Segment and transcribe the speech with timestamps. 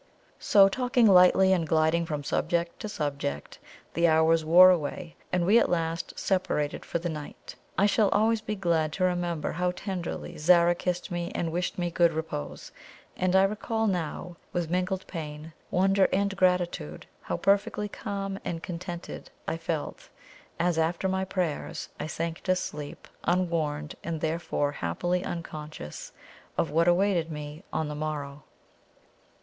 [0.39, 3.59] So, talking lightly, and gliding from subject to subject,
[3.93, 7.53] the hours wore away, and we at last separated for the night.
[7.77, 11.91] I shall always be glad to remember how tenderly Zara kissed me and wished me
[11.91, 12.71] good repose;
[13.15, 19.29] and I recall now, with mingled pain, wonder, and gratitude, how perfectly calm and contented
[19.47, 20.09] I felt
[20.59, 26.11] as, after my prayers, I sank to sleep, unwarned, and therefore happily unconscious,
[26.57, 28.45] of what awaited me on the morrow.